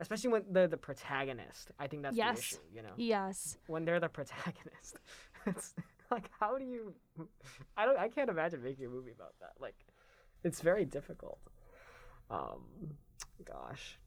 [0.00, 2.34] especially when they're the protagonist i think that's Yes.
[2.34, 3.56] the issue you know Yes.
[3.68, 4.98] when they're the protagonist
[5.46, 5.74] it's
[6.10, 6.92] like how do you
[7.76, 9.74] i don't i can't imagine making a movie about that like
[10.42, 11.38] it's very difficult
[12.30, 12.62] um
[13.44, 13.98] gosh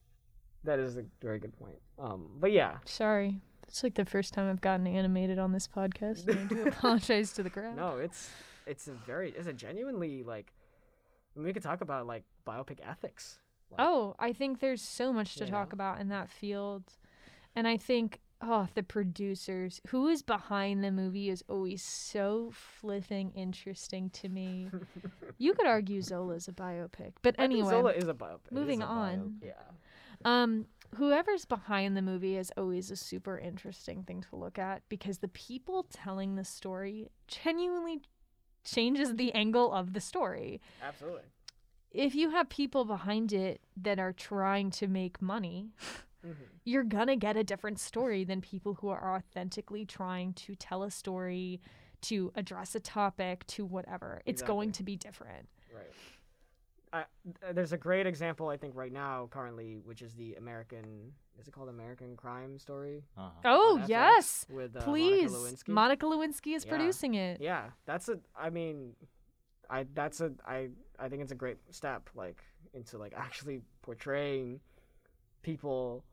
[0.63, 3.41] that is a very good point um but yeah Sorry.
[3.67, 6.25] It's like the first time I've gotten animated on this podcast.
[6.25, 7.75] And I do apologize to the crowd.
[7.75, 8.29] no it's
[8.65, 10.53] it's a very it's a genuinely like
[11.35, 15.45] we could talk about like biopic ethics like, Oh, I think there's so much to
[15.45, 15.75] talk know?
[15.75, 16.83] about in that field.
[17.55, 23.31] And I think, oh, the producers, who is behind the movie, is always so flipping
[23.31, 24.69] interesting to me.
[25.37, 27.13] you could argue Zola's a biopic.
[27.21, 29.37] But I anyway, Zola is a biopic moving a on.
[29.43, 29.53] yeah
[30.25, 35.19] Um, whoever's behind the movie is always a super interesting thing to look at because
[35.19, 38.01] the people telling the story genuinely
[38.63, 40.61] changes the angle of the story.
[40.83, 41.21] absolutely
[41.91, 45.71] If you have people behind it that are trying to make money,
[46.23, 46.31] hmm
[46.65, 50.91] you're gonna get a different story than people who are authentically trying to tell a
[50.91, 51.61] story,
[52.01, 54.21] to address a topic, to whatever.
[54.25, 55.47] It's going to be different.
[55.73, 55.85] Right.
[56.93, 57.03] I,
[57.41, 61.11] th- there's a great example I think right now currently, which is the American.
[61.39, 63.03] Is it called American Crime Story?
[63.17, 63.29] Uh-huh.
[63.45, 65.31] Oh on FX yes, with uh, please.
[65.31, 65.67] Monica Lewinsky.
[65.69, 66.69] Monica Lewinsky is Yeah.
[66.71, 67.39] producing it.
[67.41, 68.19] yeah, that's a.
[68.37, 68.93] I mean,
[69.69, 70.31] I that's a.
[70.45, 72.41] I I think it's a great step like
[72.73, 74.59] into like actually portraying
[75.47, 76.03] people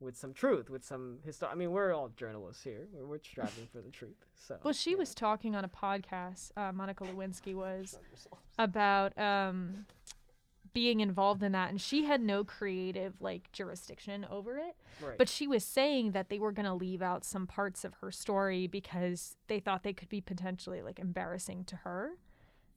[0.00, 1.48] with some truth, with some history.
[1.50, 2.88] I mean, we're all journalists here.
[2.92, 4.16] We're, we're striving for the truth.
[4.34, 4.58] So.
[4.64, 4.96] Well, she yeah.
[4.96, 6.50] was talking on a podcast.
[6.56, 7.96] Uh, Monica Lewinsky was
[8.58, 9.86] about um,
[10.72, 15.18] being involved in that and she had no creative like jurisdiction over it Right.
[15.18, 18.10] but she was saying that they were going to leave out some parts of her
[18.10, 22.12] story because they thought they could be potentially like embarrassing to her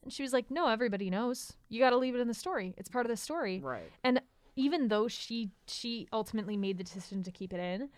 [0.03, 2.73] and she was like no everybody knows you got to leave it in the story
[2.77, 3.89] it's part of the story right.
[4.03, 4.19] and
[4.55, 7.89] even though she she ultimately made the decision to keep it in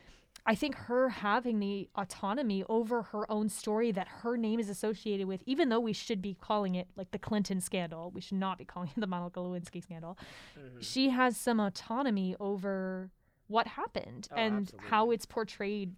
[0.46, 5.28] i think her having the autonomy over her own story that her name is associated
[5.28, 8.58] with even though we should be calling it like the clinton scandal we should not
[8.58, 10.17] be calling it the monica lewinsky scandal
[10.58, 10.78] Mhm.
[10.82, 13.12] she has some autonomy over
[13.48, 15.96] what happened Oh, and how it's portrayed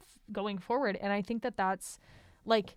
[0.00, 1.98] f- going forward and i think that that's
[2.44, 2.76] like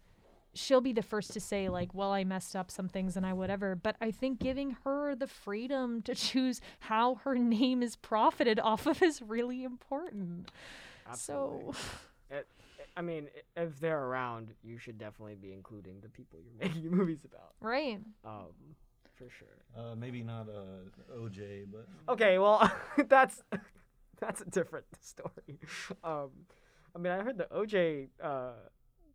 [0.53, 3.33] she'll be the first to say like well i messed up some things and i
[3.33, 8.59] whatever but i think giving her the freedom to choose how her name is profited
[8.59, 10.51] off of is really important
[11.09, 11.73] Absolutely.
[11.73, 11.79] so
[12.31, 12.47] It,
[12.95, 17.25] I mean, if they're around, you should definitely be including the people you're making movies
[17.25, 17.53] about.
[17.59, 18.53] right Um,
[19.15, 19.47] for sure.
[19.75, 22.71] Uh, maybe not uh, OJ, but Okay, well,
[23.09, 23.41] that's
[24.19, 25.59] that's a different story.
[26.03, 26.29] Um,
[26.95, 28.51] I mean, I heard the OJ uh,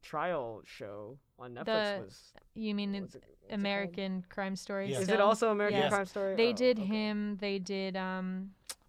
[0.04, 2.32] trial show on Netflix The was.
[2.54, 5.02] you mean what was it- what's it american crime story Yes.
[5.02, 5.92] Is it also American Yes.
[5.92, 6.36] Crime Story?
[6.36, 6.86] they Oh, did okay.
[6.96, 8.28] him they did um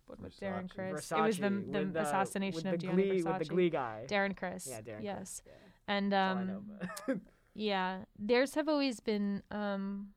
[0.08, 1.18] what was darren Versace.
[1.18, 3.40] it was the, Versace the with, uh, assassination with of the gianni Glee, versace with
[3.48, 4.06] the Glee guy.
[4.08, 5.04] darren criss Yeah, Darren.
[5.04, 5.94] yes Criss, yeah.
[5.96, 6.72] and That's all um
[7.08, 7.20] I know,
[7.72, 10.10] yeah theirs have always been um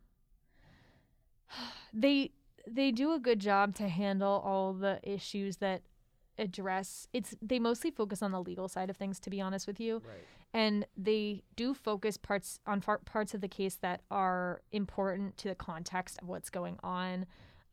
[1.92, 2.32] they
[2.66, 5.80] they do a good job to handle all the issues that
[6.38, 9.80] address it's they mostly focus on the legal side of things to be honest with
[9.80, 10.24] you right.
[10.54, 15.48] and they do focus parts on far, parts of the case that are important to
[15.48, 17.26] the context of what's going on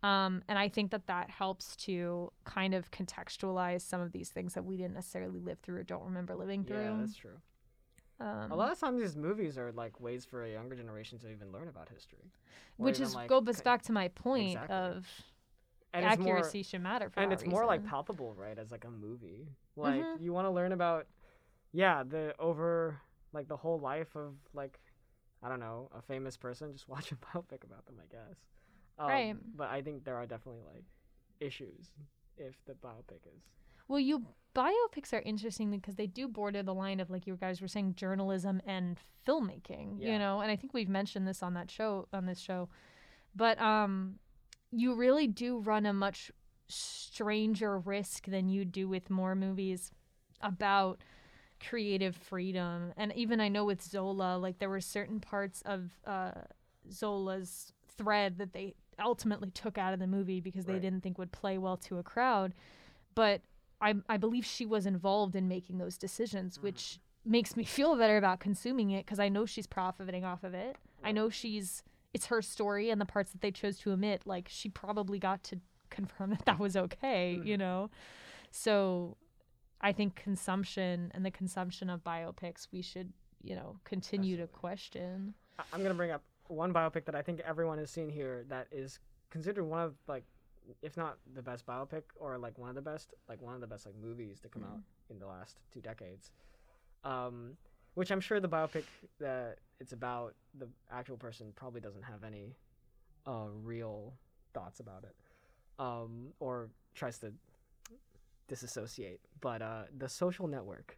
[0.03, 4.53] um, and i think that that helps to kind of contextualize some of these things
[4.53, 7.37] that we didn't necessarily live through or don't remember living through Yeah, that's true.
[8.19, 11.29] um, a lot of times these movies are like ways for a younger generation to
[11.29, 12.31] even learn about history.
[12.77, 14.75] Which is like, goes back to my point Exactly.
[14.75, 15.07] of
[15.95, 17.23] and it's more- accuracy should matter for that.
[17.23, 18.57] and it's more like palpable, right?
[18.57, 20.21] As like a movie, like Mhm.
[20.21, 21.07] you want to learn about,
[21.71, 22.99] yeah, the over
[23.33, 24.79] like the whole life of like,
[25.43, 26.71] I don't know, a famous person.
[26.73, 28.37] Just watch a biopic about them, I guess.
[28.97, 29.35] Um, Right.
[29.57, 30.85] But I think there are definitely like
[31.39, 31.91] issues
[32.37, 33.41] if the biopic is.
[33.87, 37.61] well you biopics are interesting because they do border the line of like you guys
[37.61, 40.13] were saying journalism and filmmaking Yeah.
[40.13, 42.69] you know and i think we've mentioned this on that show on this show
[43.35, 44.17] but um
[44.71, 46.31] you really do run a much
[46.67, 49.91] stranger risk than you do with more movies
[50.41, 50.99] about
[51.59, 56.31] creative freedom and even i know with zola like there were certain parts of uh
[56.91, 60.81] zola's thread that they ultimately took out of the movie because they Right.
[60.81, 62.53] didn't think would play well to a crowd
[63.13, 63.41] but
[63.81, 68.15] I, I believe she was involved in making those decisions, which makes me feel better
[68.15, 70.77] about consuming it because I know she's profiting off of it.
[71.03, 71.83] I know she's
[72.15, 74.21] it's her story and the parts that they chose to omit.
[74.25, 77.89] Like she probably got to confirm that that was okay, you know.
[78.51, 79.17] So
[79.81, 83.11] I think consumption and the consumption of biopics we should
[83.43, 85.33] you know continue to question.
[85.73, 88.99] I'm gonna bring up one biopic that I think everyone has seen here that is
[89.29, 90.23] considered one of like,
[90.81, 93.67] if not the best biopic or like one of the best, like one of the
[93.67, 96.31] best like movies to come out in the last two decades.
[97.03, 97.57] Um,
[97.95, 98.83] which I'm sure the biopic
[99.19, 102.55] that it's about the actual person probably doesn't have any
[103.25, 104.13] uh, real
[104.53, 105.15] thoughts about it,
[105.79, 107.33] um, or tries to
[108.47, 109.19] disassociate.
[109.41, 110.97] But uh, the Social Network,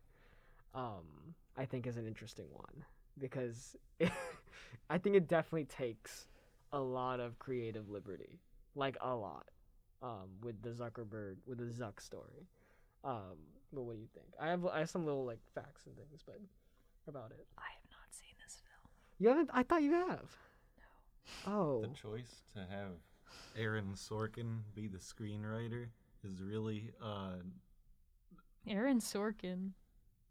[0.76, 2.86] um, I think, is an interesting one
[3.20, 3.76] because
[4.90, 6.28] I think it definitely takes
[6.72, 8.40] a lot of creative liberty,
[8.76, 9.48] like a lot,
[10.04, 12.48] um, with the Zuckerberg with the Zuck story.
[13.04, 13.38] Um,
[13.74, 14.28] but what do you think?
[14.40, 16.40] I have I have some little like facts and things, but
[17.08, 17.48] about it.
[17.58, 18.90] I have not seen this film.
[19.20, 19.50] You haven't?
[19.54, 20.30] I thought you have.
[21.46, 21.52] No.
[21.54, 21.82] Oh.
[21.82, 22.92] the choice to have
[23.58, 25.88] Aaron Sorkin be the screenwriter
[26.24, 27.36] is really, uh,
[28.68, 29.72] Aaron Sorkin.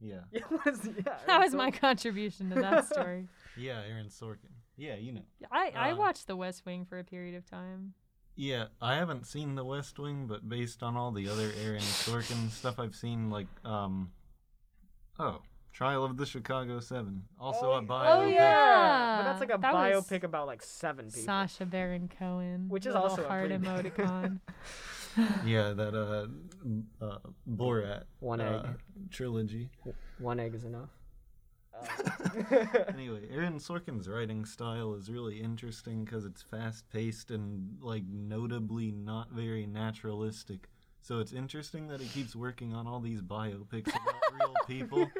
[0.00, 1.16] yeah, It was yeah.
[1.26, 3.28] That it was my contribution to that story.
[3.56, 4.50] yeah, Aaron Sorkin.
[4.76, 5.22] Yeah, you know.
[5.50, 7.94] I, I Uh, watched The West Wing for a period of time.
[8.34, 12.50] Yeah, I haven't seen The West Wing, but based on all the other Aaron Sorkin
[12.50, 14.10] stuff I've seen, like, um,
[15.18, 15.40] oh,
[15.76, 18.06] Trial of the Chicago Seven, also a biopic.
[18.08, 19.18] oh, yeah.
[19.18, 21.22] But that's like a That was biopic about like seven people.
[21.22, 24.40] Sacha Baron Cohen, Which is little also a heart pretty- emoticon.
[25.46, 29.10] Yeah, that uh, uh Borat One uh, egg.
[29.10, 29.68] trilogy.
[30.18, 30.90] One egg is enough.
[32.88, 38.92] Anyway, Aaron Sorkin's writing style is really interesting because it's fast paced and like notably
[38.92, 40.68] not very naturalistic.
[41.02, 45.10] So it's interesting that he keeps working on all these biopics about real people.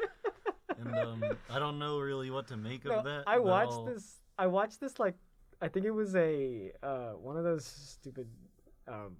[0.94, 3.24] And um, I don't know really what to make No, of that.
[3.26, 4.16] I watched I'll- this.
[4.38, 5.14] I watched this like
[5.62, 8.28] I think it was a uh, one of those stupid
[8.86, 9.16] um,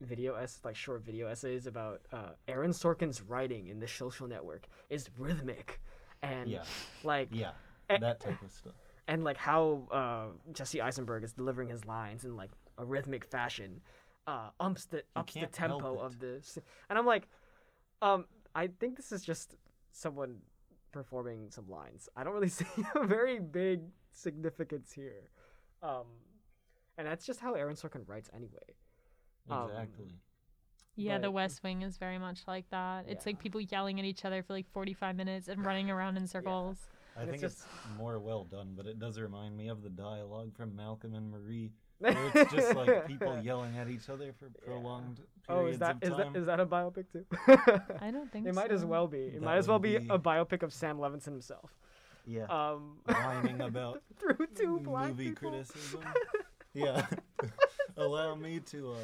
[0.00, 4.66] video essays, like short video essays about uh, Aaron Sorkin's writing in the social network
[4.90, 5.80] is rhythmic,
[6.22, 6.62] and Yeah.
[7.02, 7.52] like Yeah.
[7.90, 8.72] Eh, That type of stuff.
[9.08, 13.80] and like how uh, Jesse Eisenberg is delivering his lines in like a rhythmic fashion,
[14.26, 17.28] uh, umps the ups the tempo of this, and I'm like,
[18.02, 19.56] um, I think this is just
[19.92, 20.38] someone
[20.94, 22.08] performing some lines.
[22.16, 23.80] I don't really see a very big
[24.12, 25.28] significance here,
[25.82, 26.06] um,
[26.96, 28.76] and that's just how Aaron Sorkin writes anyway.
[29.50, 30.14] Um, Exactly.
[30.96, 33.06] Yeah, The West Wing is very much like that.
[33.08, 36.26] It's like people yelling at each other for like 45 minutes and running around in
[36.28, 36.78] circles.
[37.16, 37.66] I And think it's it's,
[37.98, 41.72] more well done, but it does remind me of the dialogue from Malcolm and Marie,
[41.98, 45.96] where it's just like people yelling at each other for prolonged Oh, periods is that
[45.96, 46.32] of is time.
[46.32, 47.24] that is that a biopic too?
[48.00, 48.48] I don't think so.
[48.50, 49.18] it might as well be.
[49.26, 51.70] It That might as well be be- a biopic of Sam Levinson himself.
[52.26, 55.50] yeah, Um, whining about through two black movie people.
[55.50, 56.00] criticism.
[56.72, 57.06] yeah,
[57.96, 58.96] allow me to uh,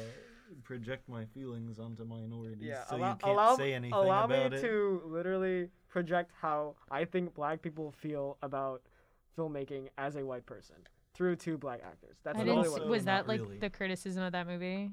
[0.63, 4.35] project my feelings onto minorities, Yeah, so allow, you can't allow, say anything allow me
[4.35, 4.61] it.
[4.61, 8.81] to literally project how I think black people feel about
[9.37, 10.75] filmmaking as a white person
[11.21, 12.17] through two black actors.
[12.23, 12.55] That's I But didn't.
[12.57, 12.89] really s- also what.
[12.89, 13.59] was that like really.
[13.59, 14.89] the criticism of that movie?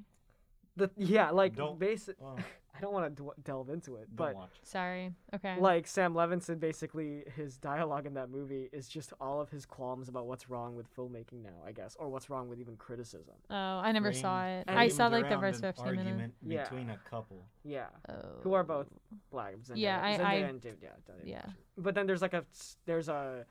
[0.77, 2.17] The, yeah, like Don't- basic.
[2.23, 2.43] Oh, uh.
[2.77, 4.51] I don't want to d- delve into it, don't but watch.
[4.63, 5.11] Sorry.
[5.35, 5.57] Okay.
[5.59, 10.09] like Sam Levinson, basically his dialogue in that movie is just all of his qualms
[10.09, 13.35] about what's wrong with filmmaking now, I guess, or what's wrong with even criticism.
[13.51, 14.65] oh, I never saw it.
[14.69, 15.99] I saw like the first 15 minutes.
[16.07, 16.63] argument Yeah.
[16.65, 17.43] between a couple.
[17.65, 18.15] Yeah, Oh.
[18.43, 18.87] who are both
[19.33, 19.55] black.
[19.57, 21.47] Zendaya, Yeah, I- Zendaya I- and David, yeah, David yeah.
[21.79, 22.45] But then there's like a
[22.87, 23.45] there's a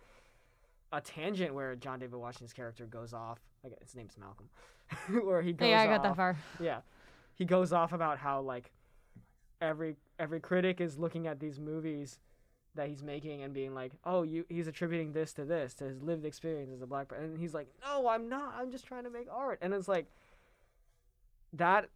[0.91, 3.39] a tangent where John David Washington's character goes off.
[3.65, 4.50] I guess his name's Malcolm,
[5.26, 5.69] where he goes.
[5.69, 6.38] Yeah, I got off, that far.
[6.60, 6.80] Yeah,
[7.36, 8.71] he goes off about how like
[9.62, 12.19] every every critic is looking at these movies
[12.76, 16.02] that he's making and being like, oh, you he's attributing this to this to his
[16.02, 18.56] lived experience as a black person, and he's like, no, I'm not.
[18.58, 20.08] I'm just trying to make art, and it's like
[21.54, 21.89] that.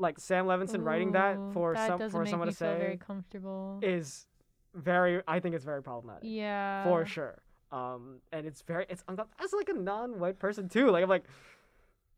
[0.00, 3.80] Like Sam Levinson writing that for that some for someone to say very comfortable.
[3.82, 4.28] is
[4.72, 6.84] very I think it's very problematic yeah.
[6.84, 7.42] for sure.
[7.70, 9.04] Um, and it's very it's
[9.40, 10.90] as like a non-white person too.
[10.90, 11.24] Like I'm like,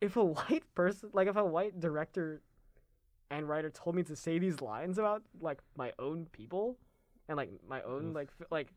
[0.01, 2.41] if a white person, like if a white director
[3.31, 6.77] and writer told me to say these lines about like my own people
[7.29, 8.69] and like my own like f- like,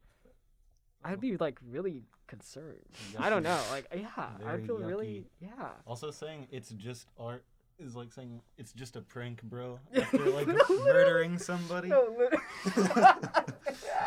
[1.04, 2.80] I'd be like really concerned.
[3.14, 3.20] Yucky.
[3.20, 3.60] I don't know.
[3.72, 5.70] Like yeah, I'd feel really yeah.
[5.86, 7.44] Also, saying it's just art
[7.80, 9.80] is like saying it's just a prank, bro.
[9.96, 12.16] After like murdering somebody, No,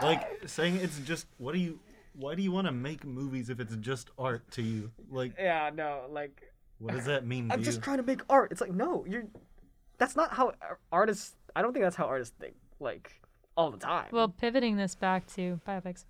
[0.02, 1.78] like saying it's just what do you?
[2.18, 4.90] Why do you want to make movies if it's just art to you?
[5.10, 7.64] Like, yeah, no, like what does that mean I'm you?
[7.64, 8.52] just trying to make art.
[8.52, 9.24] It's like no, you're.
[9.98, 10.52] That's not how
[10.92, 11.36] artists.
[11.54, 12.54] I don't think that's how artists think.
[12.80, 13.20] Like
[13.56, 14.08] all the time.
[14.12, 16.04] Well, pivoting this back to biopics,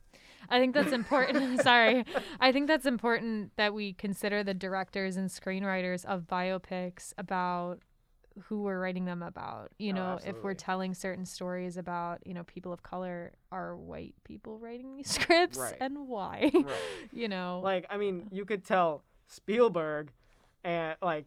[0.51, 1.61] I think that's important.
[1.63, 2.05] Sorry.
[2.41, 7.79] I think that's important that we consider the directors and screenwriters of biopics about
[8.45, 9.71] who we're writing them about.
[9.79, 13.75] You Oh, know, if we're telling certain stories about, you know, people of color, are
[13.77, 15.77] white people writing these scripts Right.
[15.81, 16.51] and why?
[16.55, 16.75] Right.
[17.13, 17.61] you know.
[17.65, 20.13] like I mean, you could tell Spielberg,
[20.65, 21.27] and like,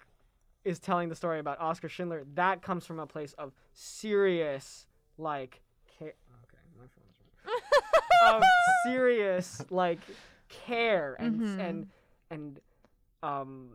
[0.65, 2.23] is telling the story about Oskar Schindler.
[2.35, 5.61] That comes from a place of serious like.
[5.97, 7.15] Ca- okay, my phone's
[8.35, 8.43] of
[8.85, 9.99] serious like
[10.49, 11.59] care and Mhm.
[11.59, 11.87] and
[12.29, 12.59] and
[13.23, 13.69] um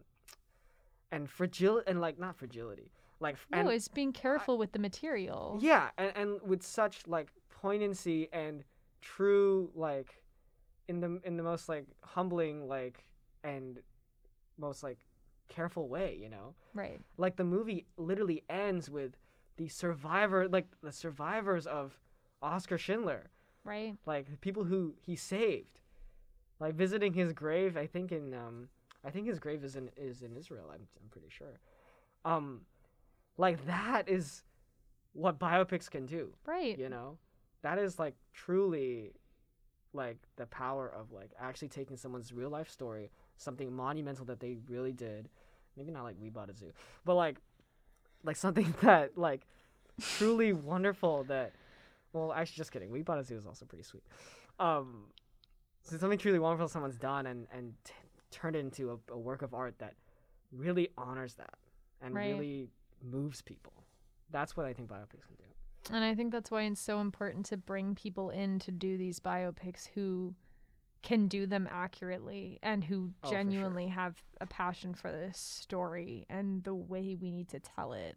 [1.11, 5.59] and fragility and like not fragility like f- no, it's being careful with the material.
[5.61, 8.65] Yeah, and, and with such like poignancy and
[9.01, 10.23] true like
[10.89, 13.05] in the in the most like humbling like
[13.43, 13.81] and
[14.59, 14.99] most like
[15.49, 16.55] careful way, you know?
[16.75, 17.01] Right.
[17.17, 19.17] Like the movie literally ends with
[19.57, 21.99] the survivor like the survivors of
[22.43, 23.31] Oskar Schindler,
[23.65, 23.97] Right.
[24.07, 25.79] like the people who he saved.
[26.61, 28.69] Like visiting his grave, I think in um
[29.05, 31.59] I think his grave is in is in Israel, I'm I'm pretty sure.
[32.25, 32.63] Um
[33.37, 34.43] like that is
[35.13, 36.79] what biopics can do Right.
[36.79, 37.19] you know
[37.63, 39.13] that is like truly
[39.93, 44.57] like the power of like actually taking someone's real life story something monumental that they
[44.69, 45.29] really did
[45.77, 46.73] maybe not like we bought a zoo
[47.05, 47.39] but like
[48.25, 49.47] like something that like
[50.01, 51.53] truly wonderful that
[52.13, 54.03] well actually just kidding we bought a zoo is also pretty sweet
[54.59, 55.05] um
[55.83, 57.93] so something truly wonderful someone's done and and t-
[58.31, 59.95] turned it into a, a work of art that
[60.51, 61.55] really honors that
[62.03, 62.29] and Right.
[62.29, 62.69] really
[63.05, 63.73] moves people
[64.31, 67.45] that's what i think biopics can do And I think that's why it's so important
[67.47, 70.35] to bring people in to do these biopics who
[71.03, 73.39] can do them accurately and who Oh, for sure.
[73.45, 78.17] genuinely have a passion for this story and the way we need to tell it.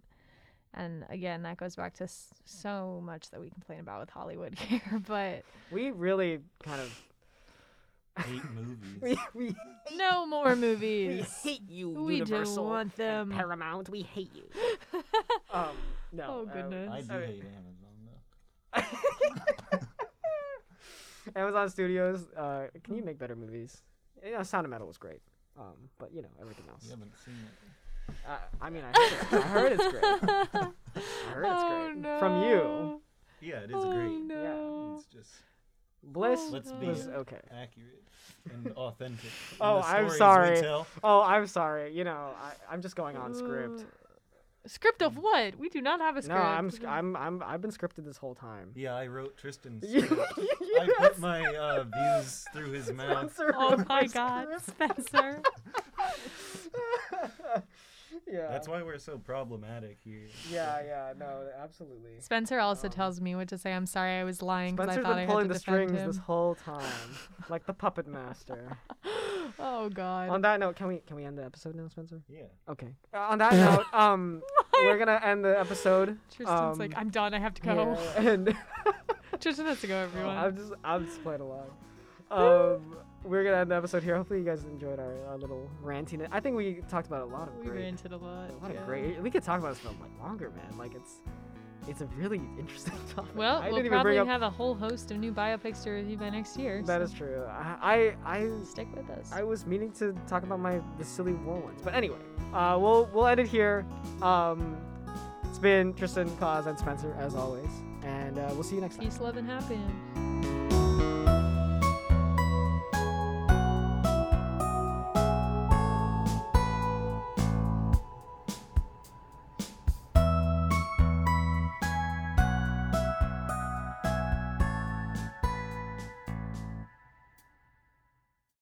[0.73, 2.07] And again, that goes back to
[2.45, 6.89] so much that we complain about with Hollywood here, but we really kind of
[8.17, 9.01] hate movies.
[9.01, 9.55] we we
[9.97, 11.25] No more movies.
[11.43, 13.31] we hate you, We don't Universal want and them.
[13.31, 13.89] Paramount.
[13.89, 14.45] We hate you.
[15.53, 15.75] um,
[16.11, 16.25] no.
[16.27, 16.91] Oh, uh, goodness.
[16.91, 17.29] I do Alright.
[17.29, 17.43] hate
[18.73, 18.91] Amazon
[19.73, 19.81] though.
[21.41, 22.25] Amazon Studios.
[22.35, 23.81] Uh, can you make better movies?
[24.23, 25.21] You know, Sound of Metal was great.
[25.59, 26.83] Um, but you know everything else.
[26.83, 28.13] You haven't seen it.
[28.27, 29.33] Uh, I mean, I heard, it.
[29.33, 30.03] I heard it's great.
[30.03, 32.19] I heard it's oh, great no.
[32.19, 33.01] from you.
[33.41, 34.19] Yeah, it is oh, great.
[34.21, 34.95] No.
[34.97, 35.31] It's just
[36.07, 37.39] Bliss Let's Oh, be was okay.
[37.51, 38.03] accurate
[38.53, 39.25] and authentic.
[39.25, 40.61] in Oh, the I'm stories we sorry.
[40.61, 40.87] tell.
[41.03, 41.93] Oh, I'm sorry.
[41.93, 43.81] You know, I, I'm just going on script.
[43.81, 43.83] Uh,
[44.69, 45.57] Script of what?
[45.57, 46.39] We do not have a No, script.
[46.41, 48.71] I'm, sc- I'm, I'm, I've been scripted this whole time.
[48.75, 50.33] Yeah, I wrote Tristan's You- script.
[50.81, 53.33] I put my uh, views through his mouth.
[53.33, 54.99] Spencer Oh wrote my my god, script.
[55.05, 55.41] Spencer.
[58.31, 58.47] Yeah.
[58.49, 60.27] That's why we're so problematic here.
[60.51, 62.19] Yeah, yeah, no, absolutely.
[62.19, 63.73] Spencer also Um, tells me what to say.
[63.73, 65.89] I'm sorry, I was lying because I thought been I pulling had to the defend
[65.89, 66.07] strings him.
[66.07, 66.83] this whole time,
[67.49, 68.77] like the puppet master.
[69.59, 70.29] oh god.
[70.29, 72.21] On that note, can we can we end the episode now, Spencer?
[72.29, 72.43] Yeah.
[72.69, 72.89] Okay.
[73.13, 74.41] Uh, on that note, um,
[74.73, 76.17] we're gonna end the episode.
[76.35, 77.33] Tristan's like, um, I'm done.
[77.33, 77.97] I have to go.
[78.19, 78.55] Yeah, and
[79.39, 79.95] Tristan has to go.
[79.95, 80.35] Everyone.
[80.37, 81.67] I'm just I'm just playing along.
[82.29, 82.97] Um,
[83.27, 84.15] we're gonna end the episode here.
[84.15, 86.25] Hopefully, you guys enjoyed our, our little ranting.
[86.31, 88.49] I think we talked about a lot of we great, ranted a lot.
[88.49, 88.79] a lot yeah.
[88.79, 89.21] of great.
[89.21, 90.77] We could talk about this film like longer, man.
[90.77, 91.21] Like it's
[91.87, 93.35] it's a really interesting topic.
[93.35, 96.57] Well, I we'll probably have a whole host of new biopics to review by next
[96.57, 96.81] year.
[96.83, 97.43] That so is true.
[97.47, 99.31] I I I, Stick with us.
[99.31, 102.19] I was meaning to talk about my the silly war ones, but anyway,
[102.53, 103.85] uh, we'll we'll end it here.
[104.21, 104.77] Um,
[105.49, 107.69] it's been Tristan, Claus, and Spencer as always,
[108.03, 109.05] and uh, we'll see you next time.
[109.05, 110.16] Peace, love, and happiness.